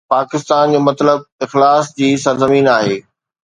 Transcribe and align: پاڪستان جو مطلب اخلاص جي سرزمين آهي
پاڪستان 0.13 0.65
جو 0.73 0.79
مطلب 0.89 1.19
اخلاص 1.45 1.85
جي 1.99 2.09
سرزمين 2.25 2.67
آهي 2.77 2.97